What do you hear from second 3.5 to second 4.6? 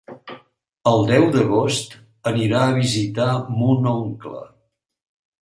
mon oncle.